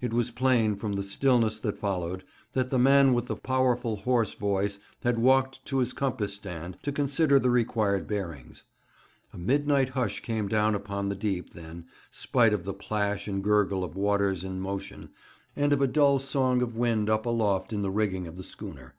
It 0.00 0.12
was 0.12 0.32
plain, 0.32 0.74
from 0.74 0.94
the 0.94 1.04
stillness 1.04 1.60
that 1.60 1.78
followed, 1.78 2.24
that 2.52 2.70
the 2.70 2.80
man 2.80 3.14
with 3.14 3.26
the 3.26 3.36
powerful 3.36 3.94
hoarse 3.98 4.34
voice 4.34 4.80
had 5.04 5.20
walked 5.20 5.64
to 5.66 5.78
his 5.78 5.92
compass 5.92 6.34
stand 6.34 6.78
to 6.82 6.90
consider 6.90 7.38
the 7.38 7.48
required 7.48 8.08
bearings. 8.08 8.64
A 9.32 9.38
midnight 9.38 9.90
hush 9.90 10.18
came 10.18 10.48
down 10.48 10.74
upon 10.74 11.08
the 11.10 11.14
deep 11.14 11.52
then, 11.52 11.84
spite 12.10 12.52
of 12.52 12.64
the 12.64 12.74
plash 12.74 13.28
and 13.28 13.40
gurgle 13.40 13.84
of 13.84 13.94
waters 13.94 14.42
in 14.42 14.58
motion, 14.58 15.10
and 15.54 15.72
of 15.72 15.80
a 15.80 15.86
dull 15.86 16.18
song 16.18 16.60
of 16.60 16.76
wind 16.76 17.08
up 17.08 17.24
aloft 17.24 17.72
in 17.72 17.82
the 17.82 17.90
rigging 17.92 18.26
of 18.26 18.34
the 18.34 18.42
schooner. 18.42 18.96